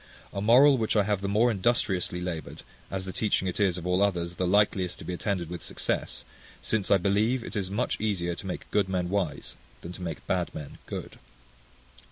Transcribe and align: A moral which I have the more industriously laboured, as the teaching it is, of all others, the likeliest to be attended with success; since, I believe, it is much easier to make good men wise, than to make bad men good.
A 0.33 0.41
moral 0.41 0.79
which 0.79 0.95
I 0.95 1.03
have 1.03 1.21
the 1.21 1.27
more 1.27 1.51
industriously 1.51 2.21
laboured, 2.21 2.63
as 2.89 3.05
the 3.05 3.13
teaching 3.13 3.47
it 3.47 3.59
is, 3.59 3.77
of 3.77 3.85
all 3.85 4.01
others, 4.01 4.37
the 4.37 4.47
likeliest 4.47 4.97
to 4.97 5.05
be 5.05 5.13
attended 5.13 5.47
with 5.47 5.61
success; 5.61 6.25
since, 6.59 6.89
I 6.89 6.97
believe, 6.97 7.43
it 7.43 7.55
is 7.55 7.69
much 7.69 8.01
easier 8.01 8.33
to 8.33 8.47
make 8.47 8.71
good 8.71 8.89
men 8.89 9.09
wise, 9.09 9.57
than 9.81 9.93
to 9.93 10.01
make 10.01 10.25
bad 10.25 10.55
men 10.55 10.79
good. 10.87 11.19